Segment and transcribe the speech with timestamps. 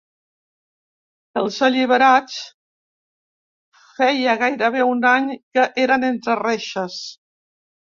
[1.41, 2.37] Els alliberats
[3.99, 7.01] feia gairebé un any que eren entre reixes.